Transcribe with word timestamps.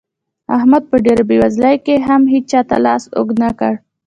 احمد 0.57 0.83
په 0.91 0.97
ډېره 1.05 1.23
بېوزلۍ 1.29 1.75
کې 1.85 1.95
هم 2.07 2.21
هيچا 2.33 2.61
ته 2.69 2.75
لاس 2.85 3.03
اوږد 3.17 3.37
نه 3.43 3.49
کړ. 3.59 3.73